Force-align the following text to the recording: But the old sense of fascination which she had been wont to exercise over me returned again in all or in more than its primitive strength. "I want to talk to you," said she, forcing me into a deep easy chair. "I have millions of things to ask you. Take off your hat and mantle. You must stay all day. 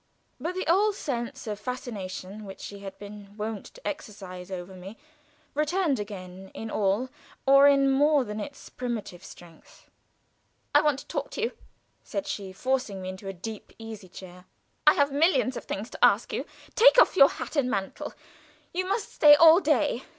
But 0.39 0.55
the 0.55 0.65
old 0.65 0.95
sense 0.95 1.45
of 1.45 1.59
fascination 1.59 2.43
which 2.43 2.59
she 2.59 2.79
had 2.79 2.97
been 2.97 3.37
wont 3.37 3.65
to 3.67 3.87
exercise 3.87 4.49
over 4.49 4.73
me 4.73 4.97
returned 5.53 5.99
again 5.99 6.49
in 6.55 6.71
all 6.71 7.09
or 7.45 7.67
in 7.67 7.91
more 7.91 8.23
than 8.23 8.39
its 8.39 8.67
primitive 8.67 9.23
strength. 9.23 9.91
"I 10.73 10.81
want 10.81 10.97
to 10.97 11.05
talk 11.05 11.29
to 11.33 11.41
you," 11.43 11.51
said 12.03 12.25
she, 12.25 12.51
forcing 12.51 12.99
me 13.03 13.09
into 13.09 13.27
a 13.27 13.31
deep 13.47 13.73
easy 13.77 14.09
chair. 14.09 14.45
"I 14.87 14.95
have 14.95 15.11
millions 15.11 15.55
of 15.55 15.65
things 15.65 15.91
to 15.91 16.03
ask 16.03 16.33
you. 16.33 16.45
Take 16.73 16.99
off 16.99 17.15
your 17.15 17.29
hat 17.29 17.55
and 17.55 17.69
mantle. 17.69 18.15
You 18.73 18.87
must 18.87 19.13
stay 19.13 19.35
all 19.35 19.59
day. 19.59 20.01